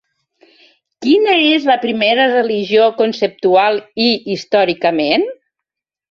Quina 1.05 1.33
és 1.57 1.67
la 1.71 1.75
primera 1.83 2.23
religió 2.31 2.87
conceptual 3.01 3.77
i 4.05 4.07
històricament? 4.37 5.27